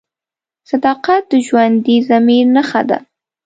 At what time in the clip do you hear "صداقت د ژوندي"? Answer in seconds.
0.69-1.97